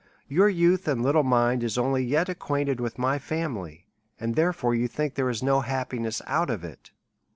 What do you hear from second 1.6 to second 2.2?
is only